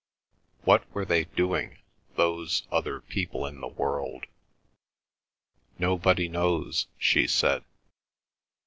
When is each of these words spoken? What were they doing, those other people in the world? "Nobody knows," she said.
What 0.63 0.91
were 0.95 1.05
they 1.05 1.25
doing, 1.25 1.77
those 2.15 2.63
other 2.71 3.01
people 3.01 3.45
in 3.45 3.61
the 3.61 3.67
world? 3.67 4.25
"Nobody 5.77 6.27
knows," 6.27 6.87
she 6.97 7.27
said. 7.27 7.63